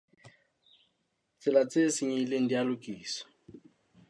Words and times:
Ditsela 1.29 1.63
tse 1.71 1.81
senyehileng 1.95 2.47
di 2.49 2.55
a 2.61 2.63
lokiswa. 2.69 3.25